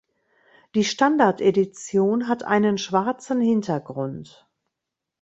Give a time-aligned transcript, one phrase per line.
[0.73, 4.49] Die Standard Edition hat einen schwarzen Hintergrund.